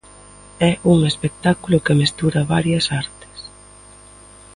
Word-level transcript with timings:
É 0.69 0.71
un 0.93 0.99
espectáculo 1.11 1.83
que 1.85 1.97
mestura 2.01 2.41
varias 2.53 2.85
artes. 3.01 3.37